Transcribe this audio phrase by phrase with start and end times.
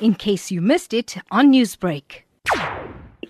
[0.00, 2.22] in case you missed it on Newsbreak.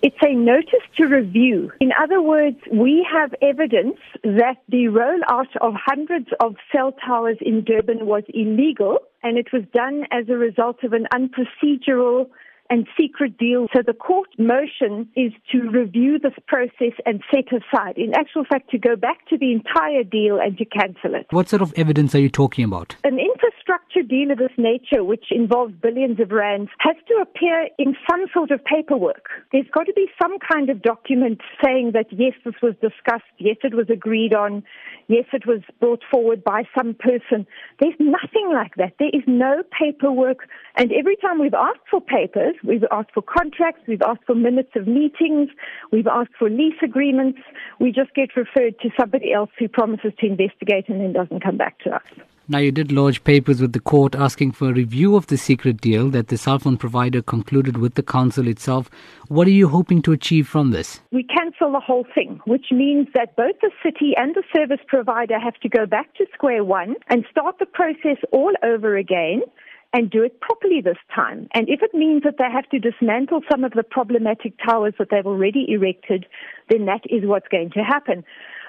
[0.03, 1.71] It's a notice to review.
[1.79, 7.63] In other words, we have evidence that the rollout of hundreds of cell towers in
[7.63, 12.27] Durban was illegal and it was done as a result of an unprocedural
[12.69, 13.67] and secret deal.
[13.73, 17.97] So the court motion is to review this process and set aside.
[17.97, 21.27] In actual fact, to go back to the entire deal and to cancel it.
[21.31, 22.95] What sort of evidence are you talking about?
[23.03, 23.26] An infrastructure
[24.07, 28.51] deal of this nature, which involves billions of rands, has to appear in some sort
[28.51, 29.27] of paperwork.
[29.51, 33.57] There's got to be some kind of document saying that yes, this was discussed, yes,
[33.63, 34.63] it was agreed on,
[35.07, 37.47] yes, it was brought forward by some person.
[37.79, 38.93] There's nothing like that.
[38.99, 40.47] There is no paperwork.
[40.75, 43.81] And every time we've asked for papers, We've asked for contracts.
[43.87, 45.49] We've asked for minutes of meetings.
[45.91, 47.39] We've asked for lease agreements.
[47.79, 51.57] We just get referred to somebody else who promises to investigate and then doesn't come
[51.57, 52.03] back to us.
[52.49, 55.81] Now, you did lodge papers with the court asking for a review of the secret
[55.81, 58.89] deal that the cell phone provider concluded with the council itself.
[59.27, 61.01] What are you hoping to achieve from this?
[61.11, 65.37] We cancel the whole thing, which means that both the city and the service provider
[65.37, 69.41] have to go back to square one and start the process all over again
[69.91, 71.49] and do it properly this time.
[71.53, 75.09] And if it means that they have to dismantle some of the problematic towers that
[75.11, 76.25] they've already erected,
[76.69, 78.23] then that is what's going to happen.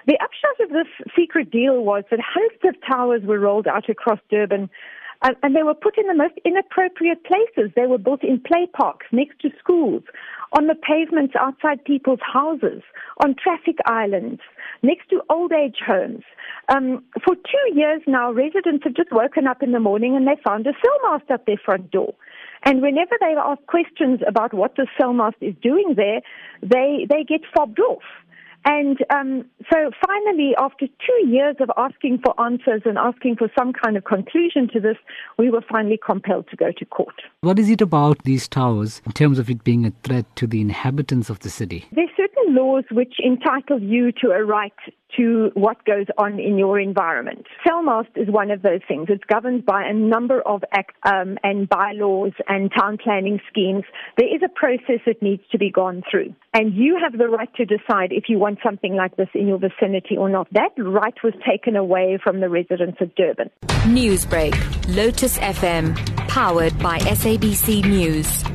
[0.08, 4.18] The upshot of this secret deal was that hundreds of towers were rolled out across
[4.30, 4.70] Durban
[5.20, 7.70] and they were put in the most inappropriate places.
[7.76, 10.02] They were built in play parks, next to schools,
[10.56, 12.82] on the pavements outside people's houses,
[13.22, 14.40] on traffic islands,
[14.82, 16.22] next to old age homes.
[16.68, 20.40] Um, for two years now, residents have just woken up in the morning and they
[20.42, 22.14] found a cell mast at their front door.
[22.64, 26.22] And whenever they ask questions about what the cell mast is doing there,
[26.62, 28.02] they, they get fobbed off.
[28.64, 33.72] And um, so finally, after two years of asking for answers and asking for some
[33.72, 34.96] kind of conclusion to this,
[35.38, 37.14] we were finally compelled to go to court.
[37.40, 40.60] What is it about these towers in terms of it being a threat to the
[40.60, 41.86] inhabitants of the city?
[41.92, 44.72] There's certain laws which entitle you to a right
[45.16, 47.46] to what goes on in your environment.
[47.66, 49.06] Cellmast is one of those things.
[49.08, 53.84] It's governed by a number of acts um, and bylaws and town planning schemes.
[54.18, 56.34] There is a process that needs to be gone through.
[56.52, 59.58] And you have the right to decide if you want something like this in your
[59.58, 60.48] vicinity or not.
[60.52, 63.50] That right was taken away from the residents of Durban.
[63.84, 64.54] Newsbreak,
[64.96, 65.94] Lotus FM,
[66.28, 68.47] powered by SABC News.